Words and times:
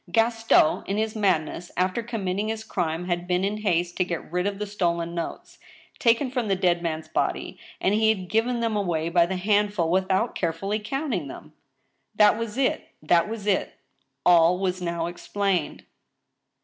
Gaston, 0.11 0.83
in 0.87 0.97
his 0.97 1.15
madness 1.15 1.69
after 1.77 2.01
committing 2.01 2.47
his 2.47 2.63
crime, 2.63 3.05
had 3.05 3.27
been 3.27 3.43
in 3.43 3.57
haste 3.57 3.97
to 3.97 4.03
get 4.03 4.31
rid 4.31 4.47
of 4.47 4.57
the 4.57 4.65
stolen 4.65 5.13
notes, 5.13 5.59
taken 5.99 6.31
from 6.31 6.47
the 6.47 6.55
dead 6.55 6.81
man's 6.81 7.07
body, 7.07 7.59
and 7.79 7.93
he 7.93 8.09
had 8.09 8.27
given 8.27 8.61
them 8.61 8.75
away 8.75 9.09
by 9.09 9.27
the 9.27 9.35
handful 9.35 9.91
without 9.91 10.33
carefully 10.33 10.79
counting 10.79 11.27
them. 11.27 11.53
That 12.15 12.35
was 12.35 12.57
it! 12.57 12.87
that 13.03 13.29
was 13.29 13.45
it! 13.45 13.75
All 14.25 14.57
was 14.57 14.81
now 14.81 15.05
explained. 15.05 15.85